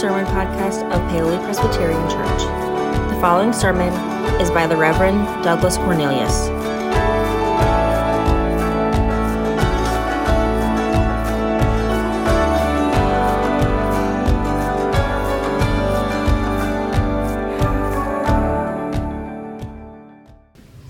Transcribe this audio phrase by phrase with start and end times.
[0.00, 2.42] sermon podcast of Paoli Presbyterian Church.
[3.10, 3.90] The following sermon
[4.42, 6.48] is by the Reverend Douglas Cornelius.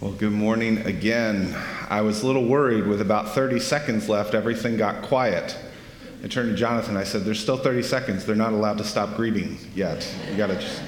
[0.00, 1.54] Well, good morning again.
[1.88, 5.56] I was a little worried with about 30 seconds left, everything got quiet.
[6.26, 8.26] I turned to Jonathan, I said, There's still 30 seconds.
[8.26, 10.12] They're not allowed to stop greeting yet.
[10.28, 10.82] You got to just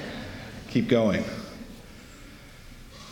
[0.66, 1.22] keep going.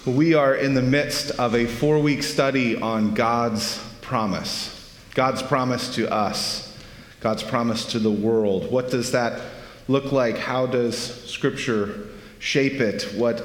[0.04, 4.98] We are in the midst of a four week study on God's promise.
[5.14, 6.76] God's promise to us,
[7.20, 8.72] God's promise to the world.
[8.72, 9.40] What does that
[9.86, 10.36] look like?
[10.36, 10.98] How does
[11.30, 12.08] Scripture
[12.40, 13.04] shape it?
[13.14, 13.38] What,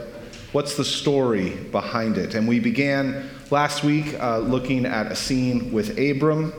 [0.53, 2.33] what's the story behind it?
[2.33, 6.51] And we began last week uh, looking at a scene with Abram.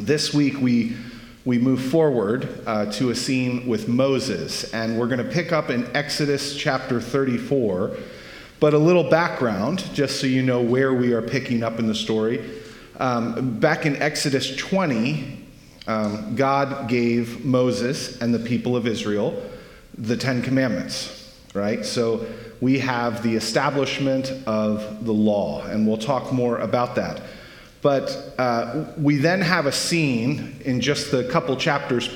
[0.00, 0.96] This week we
[1.44, 5.68] we move forward uh, to a scene with Moses, and we're going to pick up
[5.68, 7.96] in Exodus chapter 34.
[8.60, 11.94] But a little background, just so you know where we are picking up in the
[11.94, 12.62] story.
[12.98, 15.46] Um, back in Exodus 20,
[15.86, 19.50] um, God gave Moses and the people of Israel
[19.98, 21.84] the Ten Commandments, right?
[21.84, 22.26] So
[22.60, 27.22] we have the establishment of the law, and we'll talk more about that.
[27.84, 32.08] But uh, we then have a scene in just the couple chapters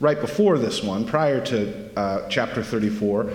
[0.00, 3.30] right before this one, prior to uh, chapter 34,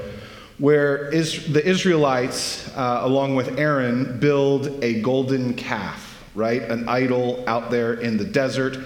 [0.58, 6.64] where is, the Israelites, uh, along with Aaron, build a golden calf, right?
[6.64, 8.80] An idol out there in the desert.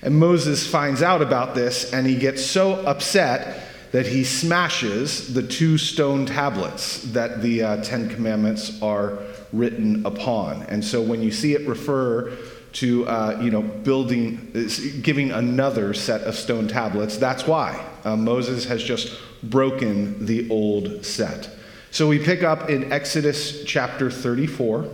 [0.00, 5.42] And Moses finds out about this and he gets so upset that he smashes the
[5.42, 9.18] two stone tablets that the uh, Ten Commandments are
[9.52, 10.62] written upon.
[10.64, 12.36] And so when you see it refer
[12.74, 14.52] to, uh, you know, building,
[15.02, 17.84] giving another set of stone tablets, that's why.
[18.04, 21.50] Uh, Moses has just broken the old set.
[21.90, 24.88] So we pick up in Exodus chapter 34,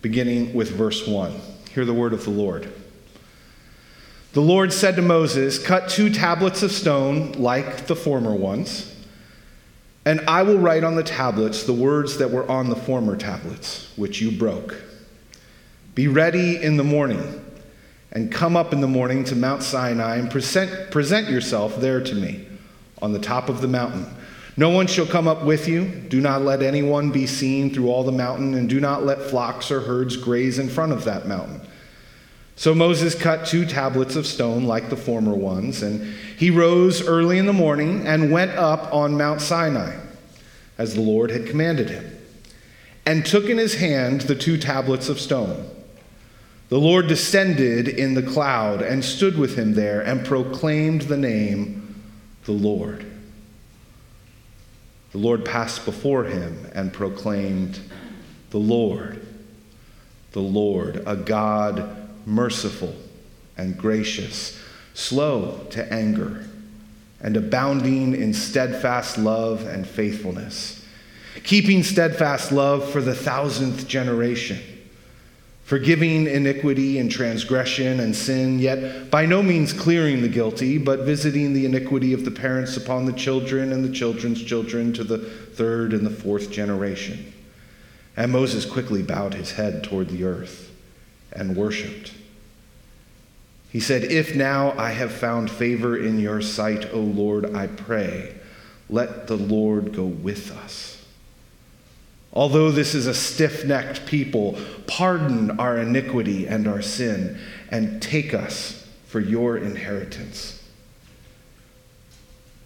[0.00, 1.32] beginning with verse 1.
[1.74, 2.72] Hear the word of the Lord.
[4.32, 8.93] The Lord said to Moses, Cut two tablets of stone like the former ones
[10.06, 13.90] and I will write on the tablets the words that were on the former tablets,
[13.96, 14.76] which you broke.
[15.94, 17.44] Be ready in the morning,
[18.12, 22.14] and come up in the morning to Mount Sinai and present, present yourself there to
[22.14, 22.46] me
[23.00, 24.06] on the top of the mountain.
[24.56, 25.84] No one shall come up with you.
[25.84, 29.70] Do not let anyone be seen through all the mountain, and do not let flocks
[29.70, 31.60] or herds graze in front of that mountain.
[32.56, 37.38] So Moses cut two tablets of stone like the former ones, and he rose early
[37.38, 39.96] in the morning and went up on Mount Sinai,
[40.78, 42.16] as the Lord had commanded him,
[43.04, 45.68] and took in his hand the two tablets of stone.
[46.68, 52.02] The Lord descended in the cloud and stood with him there and proclaimed the name,
[52.44, 53.04] the Lord.
[55.12, 57.78] The Lord passed before him and proclaimed,
[58.50, 59.24] the Lord,
[60.32, 62.94] the Lord, a God merciful
[63.56, 64.58] and gracious,
[64.94, 66.44] slow to anger,
[67.20, 70.84] and abounding in steadfast love and faithfulness,
[71.42, 74.58] keeping steadfast love for the thousandth generation,
[75.64, 81.54] forgiving iniquity and transgression and sin, yet by no means clearing the guilty, but visiting
[81.54, 85.94] the iniquity of the parents upon the children and the children's children to the third
[85.94, 87.32] and the fourth generation.
[88.16, 90.73] And Moses quickly bowed his head toward the earth
[91.34, 92.12] and worshiped.
[93.70, 98.34] He said, If now I have found favor in your sight, O Lord, I pray,
[98.88, 101.04] let the Lord go with us.
[102.32, 108.34] Although this is a stiff necked people, pardon our iniquity and our sin, and take
[108.34, 110.62] us for your inheritance.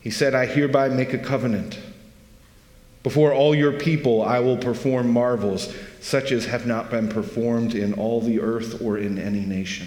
[0.01, 1.79] He said, I hereby make a covenant.
[3.03, 7.95] Before all your people, I will perform marvels such as have not been performed in
[7.95, 9.87] all the earth or in any nation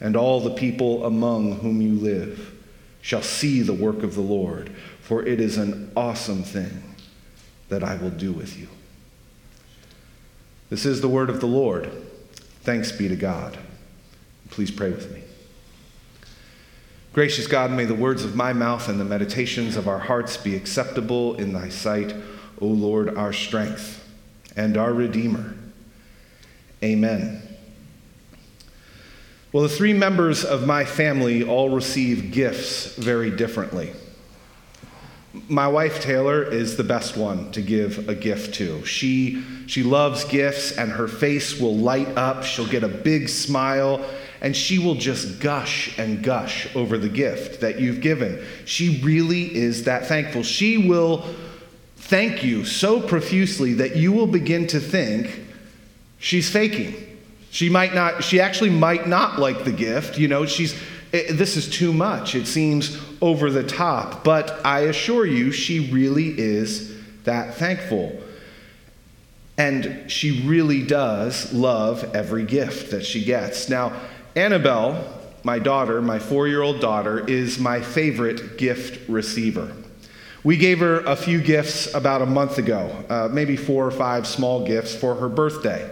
[0.00, 2.54] and all the people among whom you live
[3.02, 4.70] shall see the work of the Lord,
[5.02, 6.94] for it is an awesome thing
[7.68, 8.68] that I will do with you.
[10.70, 11.90] This is the word of the Lord.
[12.62, 13.58] Thanks be to God.
[14.50, 15.22] Please pray with me.
[17.12, 20.54] Gracious God, may the words of my mouth and the meditations of our hearts be
[20.54, 22.14] acceptable in thy sight,
[22.60, 24.08] O Lord, our strength
[24.54, 25.56] and our Redeemer.
[26.84, 27.42] Amen.
[29.52, 33.92] Well, the three members of my family all receive gifts very differently.
[35.48, 38.84] My wife Taylor is the best one to give a gift to.
[38.84, 42.44] She, she loves gifts and her face will light up.
[42.44, 44.04] She'll get a big smile
[44.40, 48.42] and she will just gush and gush over the gift that you've given.
[48.64, 50.42] She really is that thankful.
[50.42, 51.26] She will
[51.96, 55.44] thank you so profusely that you will begin to think
[56.18, 56.94] she's faking.
[57.50, 60.18] She might not, she actually might not like the gift.
[60.18, 60.80] You know, she's,
[61.12, 62.34] it, this is too much.
[62.34, 64.24] It seems over the top.
[64.24, 68.18] But I assure you, she really is that thankful.
[69.58, 73.68] And she really does love every gift that she gets.
[73.68, 73.92] Now,
[74.36, 75.04] Annabelle,
[75.42, 79.72] my daughter, my four year old daughter, is my favorite gift receiver.
[80.44, 84.26] We gave her a few gifts about a month ago, uh, maybe four or five
[84.26, 85.90] small gifts for her birthday.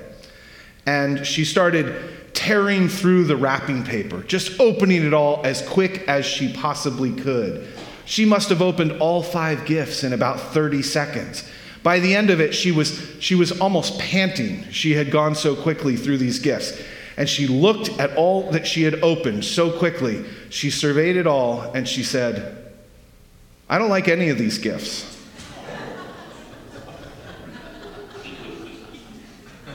[0.86, 6.24] And she started tearing through the wrapping paper, just opening it all as quick as
[6.24, 7.68] she possibly could.
[8.06, 11.44] She must have opened all five gifts in about 30 seconds.
[11.82, 14.64] By the end of it, she was, she was almost panting.
[14.70, 16.80] She had gone so quickly through these gifts.
[17.18, 20.24] And she looked at all that she had opened so quickly.
[20.50, 22.72] She surveyed it all and she said,
[23.68, 25.20] I don't like any of these gifts.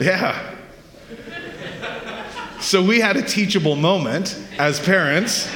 [0.00, 0.54] yeah.
[2.60, 5.46] So we had a teachable moment as parents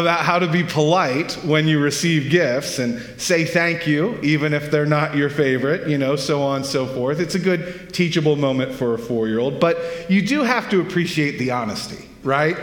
[0.00, 4.70] about how to be polite when you receive gifts and say thank you, even if
[4.70, 7.18] they're not your favorite, you know, so on and so forth.
[7.18, 9.78] It's a good teachable moment for a four year old, but
[10.10, 12.58] you do have to appreciate the honesty, right?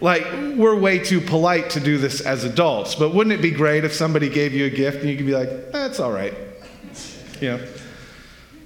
[0.00, 0.24] Like,
[0.56, 3.92] we're way too polite to do this as adults, but wouldn't it be great if
[3.92, 6.34] somebody gave you a gift and you could be like, that's all right?
[7.40, 7.66] You know?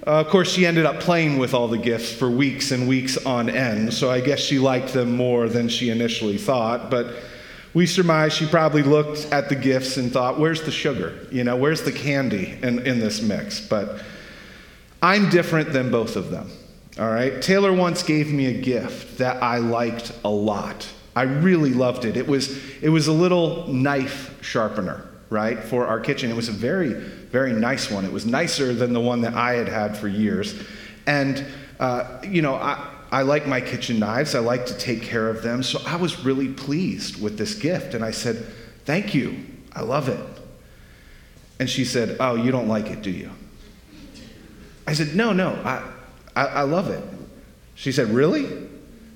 [0.07, 3.23] Uh, of course, she ended up playing with all the gifts for weeks and weeks
[3.23, 6.89] on end, so I guess she liked them more than she initially thought.
[6.89, 7.13] But
[7.73, 11.27] we surmise she probably looked at the gifts and thought, where's the sugar?
[11.31, 13.61] You know, where's the candy in, in this mix?
[13.61, 14.01] But
[15.01, 16.51] I'm different than both of them.
[16.99, 17.41] All right?
[17.41, 20.87] Taylor once gave me a gift that I liked a lot.
[21.15, 22.17] I really loved it.
[22.17, 26.29] It was, it was a little knife sharpener, right, for our kitchen.
[26.29, 28.05] It was a very, very nice one.
[28.05, 30.61] It was nicer than the one that I had had for years.
[31.07, 31.45] And,
[31.79, 34.35] uh, you know, I, I like my kitchen knives.
[34.35, 35.63] I like to take care of them.
[35.63, 37.93] So I was really pleased with this gift.
[37.93, 38.45] And I said,
[38.85, 39.37] Thank you.
[39.73, 40.19] I love it.
[41.59, 43.29] And she said, Oh, you don't like it, do you?
[44.87, 45.83] I said, No, no, I,
[46.35, 47.03] I, I love it.
[47.75, 48.69] She said, Really?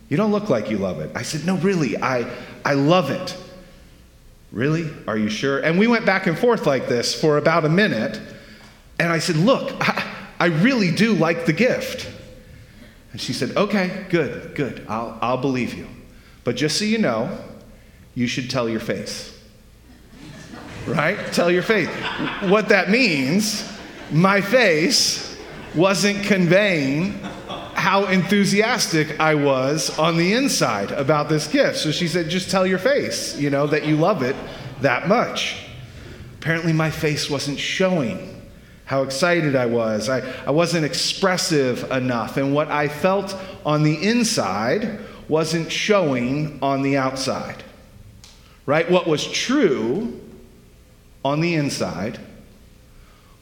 [0.09, 1.11] You don't look like you love it.
[1.15, 2.29] I said, No, really, I,
[2.65, 3.35] I love it.
[4.51, 4.89] Really?
[5.07, 5.59] Are you sure?
[5.59, 8.19] And we went back and forth like this for about a minute.
[8.99, 12.11] And I said, Look, I, I really do like the gift.
[13.15, 14.85] And she said, Okay, good, good.
[14.89, 15.87] I'll, I'll believe you.
[16.43, 17.29] But just so you know,
[18.13, 19.39] you should tell your face.
[20.85, 21.17] right?
[21.31, 21.87] Tell your face.
[22.49, 23.71] What that means,
[24.11, 25.39] my face
[25.73, 27.13] wasn't conveying
[27.73, 31.77] how enthusiastic I was on the inside about this gift.
[31.77, 34.35] So she said, just tell your face, you know, that you love it
[34.81, 35.55] that much.
[36.41, 38.34] Apparently, my face wasn't showing
[38.85, 40.09] how excited I was.
[40.09, 42.37] I, I wasn't expressive enough.
[42.37, 43.35] And what I felt
[43.65, 47.63] on the inside wasn't showing on the outside.
[48.65, 48.89] Right?
[48.89, 50.19] What was true
[51.23, 52.19] on the inside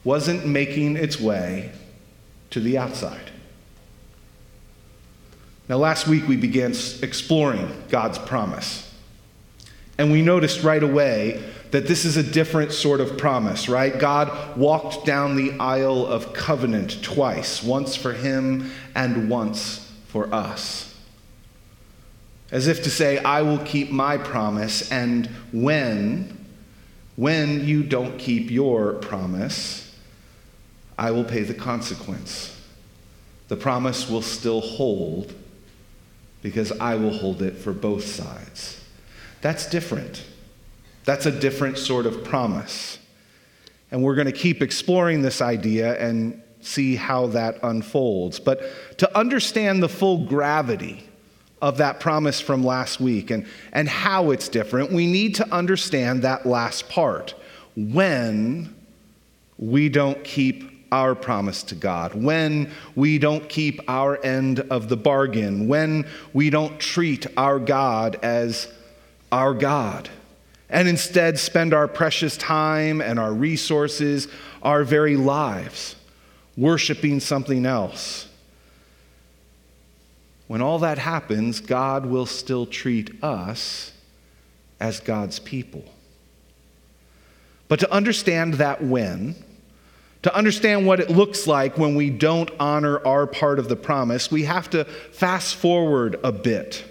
[0.03, 1.71] wasn't making its way
[2.49, 3.31] to the outside.
[5.69, 8.89] Now, last week we began exploring God's promise.
[9.97, 13.97] And we noticed right away that this is a different sort of promise, right?
[13.97, 20.95] God walked down the aisle of covenant twice, once for him and once for us.
[22.51, 26.45] As if to say, I will keep my promise, and when,
[27.15, 29.97] when you don't keep your promise,
[30.95, 32.55] I will pay the consequence.
[33.47, 35.33] The promise will still hold
[36.43, 38.79] because I will hold it for both sides.
[39.41, 40.23] That's different.
[41.05, 42.99] That's a different sort of promise.
[43.91, 48.39] And we're going to keep exploring this idea and see how that unfolds.
[48.39, 48.61] But
[48.97, 51.07] to understand the full gravity
[51.61, 56.23] of that promise from last week and, and how it's different, we need to understand
[56.23, 57.35] that last part
[57.75, 58.73] when
[59.57, 64.97] we don't keep our promise to God, when we don't keep our end of the
[64.97, 68.67] bargain, when we don't treat our God as
[69.31, 70.09] our God
[70.73, 74.27] and instead spend our precious time and our resources,
[74.63, 75.95] our very lives,
[76.57, 78.27] worshiping something else.
[80.47, 83.93] When all that happens, God will still treat us
[84.79, 85.85] as God's people.
[87.67, 89.35] But to understand that when,
[90.23, 94.31] to understand what it looks like when we don't honor our part of the promise,
[94.31, 96.83] we have to fast forward a bit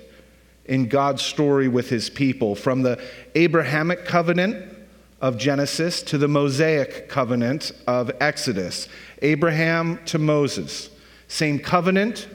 [0.66, 3.02] in God's story with his people, from the
[3.35, 4.73] Abrahamic covenant
[5.21, 8.88] of Genesis to the Mosaic covenant of Exodus.
[9.23, 10.90] Abraham to Moses.
[11.28, 12.28] Same covenant,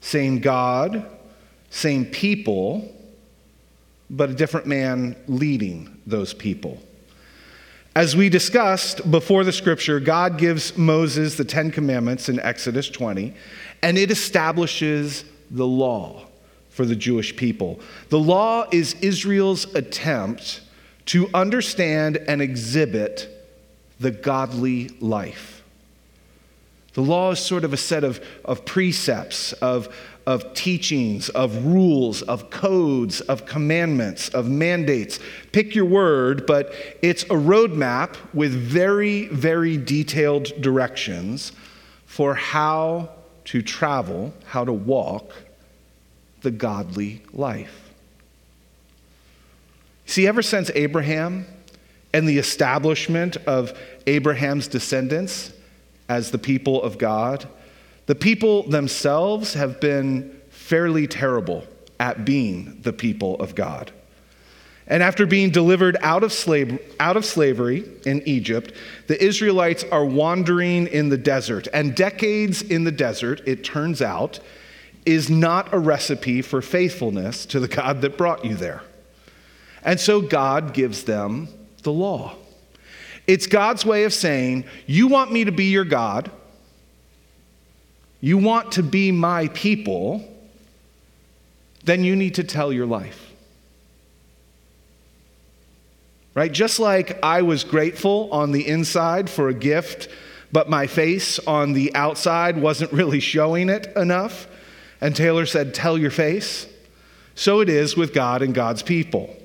[0.00, 1.06] same God,
[1.70, 2.94] same people,
[4.10, 6.82] but a different man leading those people.
[7.94, 13.34] As we discussed before the scripture, God gives Moses the Ten Commandments in Exodus 20,
[13.82, 16.26] and it establishes the law
[16.72, 17.78] for the Jewish people.
[18.08, 20.62] The law is Israel's attempt
[21.06, 23.28] to understand and exhibit
[24.00, 25.62] the godly life.
[26.94, 29.94] The law is sort of a set of, of precepts, of,
[30.26, 35.18] of teachings, of rules, of codes, of commandments, of mandates.
[35.52, 41.52] Pick your word, but it's a roadmap with very, very detailed directions
[42.06, 43.10] for how
[43.46, 45.32] to travel, how to walk
[46.42, 47.90] the godly life.
[50.06, 51.46] See, ever since Abraham
[52.12, 55.52] and the establishment of Abraham's descendants
[56.08, 57.48] as the people of God,
[58.06, 61.64] the people themselves have been fairly terrible
[61.98, 63.92] at being the people of God.
[64.86, 68.74] And after being delivered out of, slave, out of slavery in Egypt,
[69.06, 71.68] the Israelites are wandering in the desert.
[71.72, 74.40] And decades in the desert, it turns out,
[75.04, 78.82] is not a recipe for faithfulness to the God that brought you there.
[79.84, 81.48] And so God gives them
[81.82, 82.36] the law.
[83.26, 86.30] It's God's way of saying, You want me to be your God,
[88.20, 90.28] you want to be my people,
[91.84, 93.32] then you need to tell your life.
[96.34, 96.50] Right?
[96.50, 100.08] Just like I was grateful on the inside for a gift,
[100.50, 104.46] but my face on the outside wasn't really showing it enough.
[105.02, 106.66] And Taylor said, Tell your face.
[107.34, 109.36] So it is with God and God's people.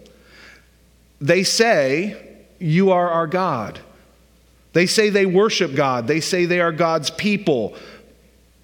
[1.19, 3.79] They say, You are our God.
[4.73, 6.05] They say they worship God.
[6.05, 7.75] They say they are God's people.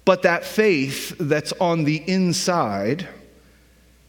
[0.04, 3.08] But that faith that's on the inside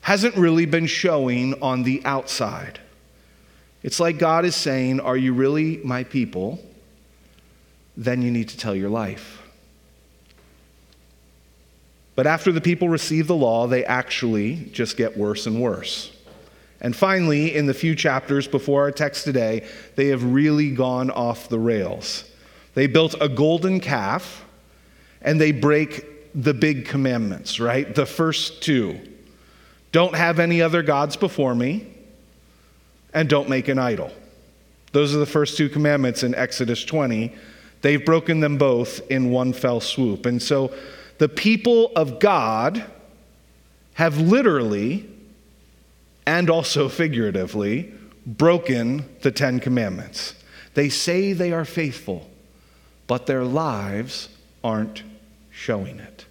[0.01, 2.79] hasn't really been showing on the outside.
[3.81, 6.63] It's like God is saying, Are you really my people?
[7.97, 9.41] Then you need to tell your life.
[12.15, 16.11] But after the people receive the law, they actually just get worse and worse.
[16.81, 21.49] And finally, in the few chapters before our text today, they have really gone off
[21.49, 22.29] the rails.
[22.73, 24.45] They built a golden calf
[25.21, 26.05] and they break
[26.35, 27.93] the big commandments, right?
[27.93, 28.99] The first two
[29.91, 31.87] don't have any other gods before me,
[33.15, 34.11] and don't make an idol.
[34.91, 37.33] Those are the first two commandments in Exodus 20.
[37.81, 40.25] They've broken them both in one fell swoop.
[40.25, 40.75] And so
[41.17, 42.83] the people of God
[43.93, 45.09] have literally
[46.25, 47.93] and also figuratively
[48.25, 50.35] broken the Ten Commandments.
[50.73, 52.29] They say they are faithful,
[53.07, 54.29] but their lives
[54.63, 55.03] aren't
[55.51, 56.25] showing it.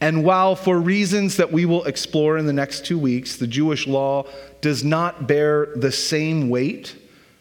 [0.00, 3.86] And while, for reasons that we will explore in the next two weeks, the Jewish
[3.86, 4.26] law
[4.60, 6.94] does not bear the same weight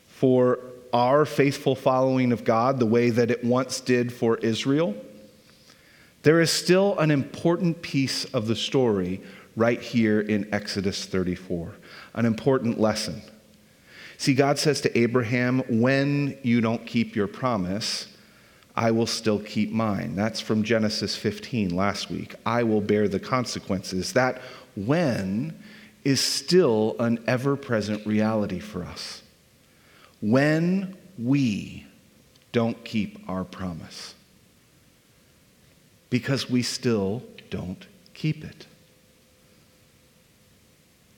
[0.08, 0.60] for
[0.92, 4.96] our faithful following of God the way that it once did for Israel,
[6.28, 9.22] there is still an important piece of the story
[9.56, 11.74] right here in Exodus 34,
[12.16, 13.22] an important lesson.
[14.18, 18.10] See, God says to Abraham, When you don't keep your promise,
[18.76, 20.18] I will still keep mine.
[20.18, 22.36] That's from Genesis 15 last week.
[22.46, 24.12] I will bear the consequences.
[24.12, 24.42] That
[24.76, 25.58] when
[26.04, 29.22] is still an ever present reality for us.
[30.20, 31.86] When we
[32.52, 34.14] don't keep our promise
[36.10, 38.66] because we still don't keep it.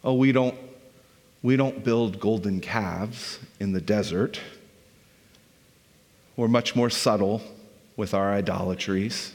[0.04, 0.56] Oh, we don't,
[1.44, 4.40] we don't build golden calves in the desert.
[6.36, 7.42] We're much more subtle
[7.98, 9.34] with our idolatries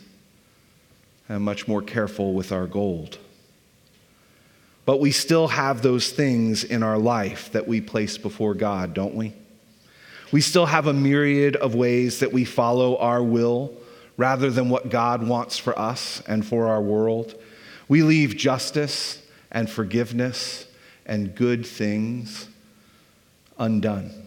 [1.29, 3.19] and much more careful with our gold.
[4.87, 9.15] But we still have those things in our life that we place before God, don't
[9.15, 9.33] we?
[10.33, 13.73] We still have a myriad of ways that we follow our will
[14.17, 17.35] rather than what God wants for us and for our world.
[17.89, 20.67] We leave justice and forgiveness
[21.07, 22.49] and good things
[23.59, 24.27] undone.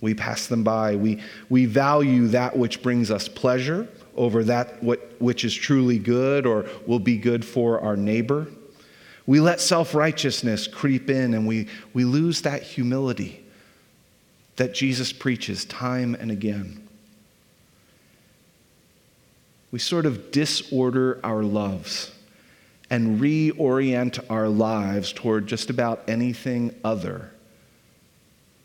[0.00, 0.96] We pass them by.
[0.96, 6.46] We, we value that which brings us pleasure over that what, which is truly good
[6.46, 8.46] or will be good for our neighbor.
[9.26, 13.44] We let self righteousness creep in and we, we lose that humility
[14.56, 16.86] that Jesus preaches time and again
[19.70, 22.12] we sort of disorder our loves
[22.90, 27.30] and reorient our lives toward just about anything other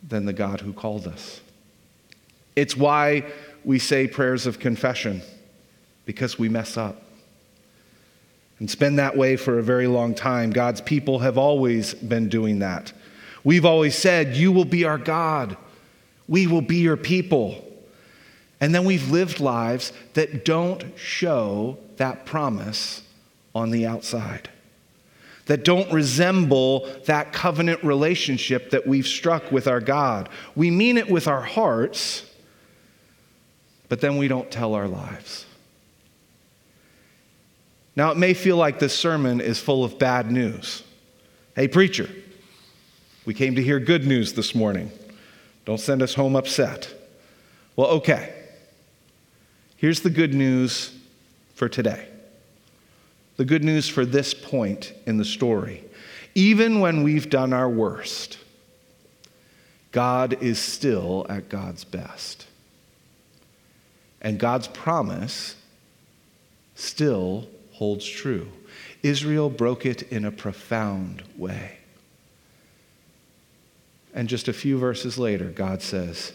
[0.08, 1.42] than the God who called us.
[2.56, 3.26] It's why
[3.64, 5.22] we say prayers of confession,
[6.06, 7.02] because we mess up.
[8.58, 10.52] And it's been that way for a very long time.
[10.52, 12.94] God's people have always been doing that.
[13.44, 15.58] We've always said, You will be our God,
[16.28, 17.62] we will be your people.
[18.62, 23.04] And then we've lived lives that don't show that promise
[23.54, 24.50] on the outside,
[25.46, 30.30] that don't resemble that covenant relationship that we've struck with our God.
[30.56, 32.30] We mean it with our hearts,
[33.90, 35.46] but then we don't tell our lives.
[37.96, 40.84] Now, it may feel like this sermon is full of bad news.
[41.56, 42.10] Hey, preacher,
[43.26, 44.92] we came to hear good news this morning.
[45.64, 46.94] Don't send us home upset.
[47.76, 48.34] Well, okay.
[49.78, 50.98] Here's the good news
[51.54, 52.08] for today
[53.38, 55.84] the good news for this point in the story.
[56.36, 58.38] Even when we've done our worst,
[59.92, 62.48] God is still at God's best.
[64.22, 65.56] And God's promise
[66.76, 68.48] still holds true.
[69.04, 71.78] Israel broke it in a profound way.
[74.14, 76.34] And just a few verses later, God says,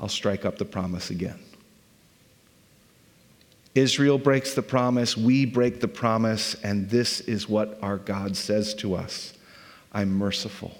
[0.00, 1.38] I'll strike up the promise again.
[3.74, 8.74] Israel breaks the promise, we break the promise, and this is what our God says
[8.74, 9.32] to us.
[9.92, 10.76] I'm merciful,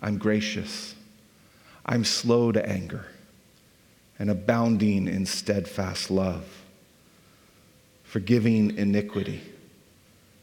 [0.00, 0.94] I'm gracious,
[1.86, 3.06] I'm slow to anger,
[4.18, 6.44] and abounding in steadfast love,
[8.02, 9.40] forgiving iniquity,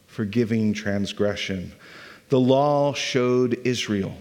[0.08, 1.74] forgiving transgression.
[2.30, 4.16] The law showed Israel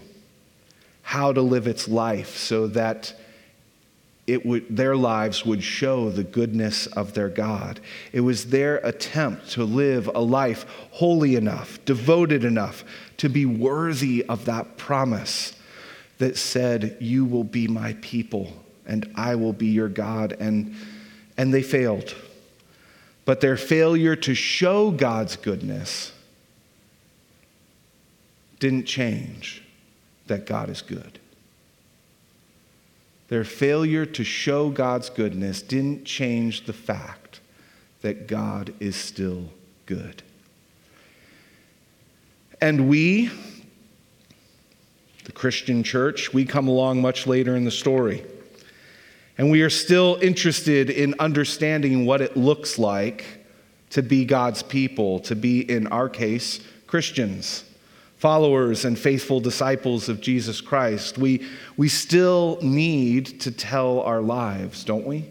[1.03, 3.13] how to live its life so that
[4.27, 7.79] it would, their lives would show the goodness of their God.
[8.11, 12.83] It was their attempt to live a life holy enough, devoted enough
[13.17, 15.55] to be worthy of that promise
[16.17, 18.51] that said, You will be my people
[18.85, 20.35] and I will be your God.
[20.39, 20.75] And,
[21.37, 22.13] and they failed.
[23.23, 26.11] But their failure to show God's goodness
[28.59, 29.63] didn't change
[30.27, 31.19] that God is good.
[33.29, 37.41] Their failure to show God's goodness didn't change the fact
[38.01, 39.49] that God is still
[39.85, 40.23] good.
[42.61, 43.29] And we,
[45.25, 48.23] the Christian church, we come along much later in the story.
[49.37, 53.25] And we are still interested in understanding what it looks like
[53.91, 57.63] to be God's people, to be, in our case, Christians
[58.17, 64.83] followers and faithful disciples of Jesus Christ, we, we still need to tell our lives,
[64.83, 65.29] don't we?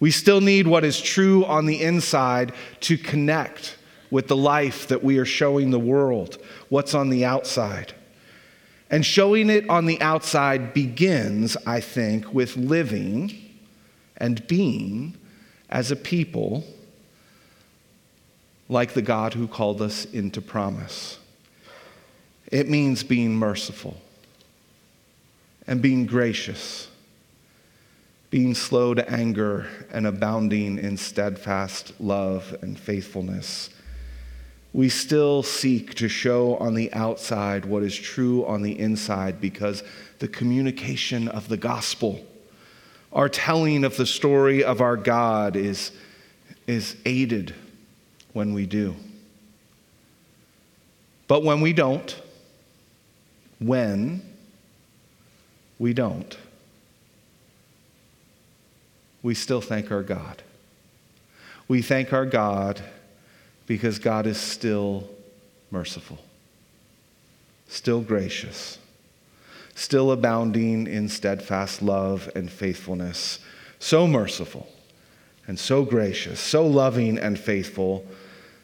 [0.00, 3.76] We still need what is true on the inside to connect
[4.10, 6.38] with the life that we are showing the world,
[6.70, 7.92] what's on the outside.
[8.90, 13.60] And showing it on the outside begins, I think, with living
[14.16, 15.16] and being
[15.68, 16.64] as a people
[18.68, 21.19] like the God who called us into promise.
[22.50, 23.96] It means being merciful
[25.66, 26.88] and being gracious,
[28.30, 33.70] being slow to anger and abounding in steadfast love and faithfulness.
[34.72, 39.82] We still seek to show on the outside what is true on the inside because
[40.18, 42.24] the communication of the gospel,
[43.12, 45.92] our telling of the story of our God, is,
[46.66, 47.54] is aided
[48.32, 48.94] when we do.
[51.26, 52.20] But when we don't,
[53.60, 54.22] when
[55.78, 56.36] we don't,
[59.22, 60.42] we still thank our God.
[61.68, 62.82] We thank our God
[63.66, 65.08] because God is still
[65.70, 66.18] merciful,
[67.68, 68.78] still gracious,
[69.74, 73.38] still abounding in steadfast love and faithfulness,
[73.78, 74.68] so merciful
[75.46, 78.04] and so gracious, so loving and faithful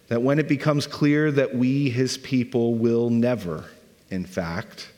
[0.08, 3.64] that when it becomes clear that we, his people, will never
[4.10, 4.90] in fact,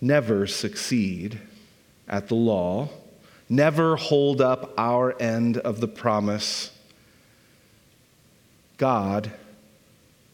[0.00, 1.40] never succeed
[2.08, 2.88] at the law,
[3.48, 6.70] never hold up our end of the promise,
[8.76, 9.32] God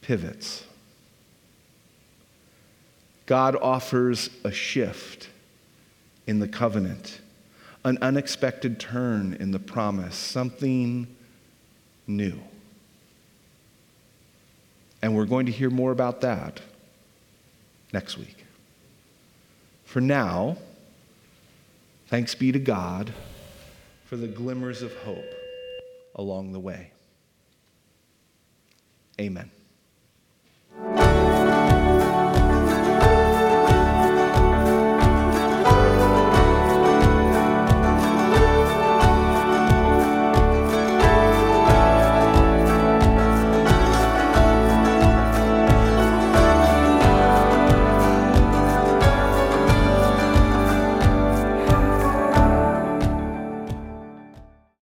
[0.01, 0.65] pivots.
[3.27, 5.29] God offers a shift
[6.27, 7.21] in the covenant,
[7.85, 11.07] an unexpected turn in the promise, something
[12.07, 12.39] new.
[15.01, 16.61] And we're going to hear more about that
[17.95, 18.45] next week.
[19.85, 20.59] For now,
[22.09, 23.13] thanks be to God
[24.05, 25.33] for the glimmers of hope
[26.17, 26.91] along the way.
[29.21, 29.54] Amen.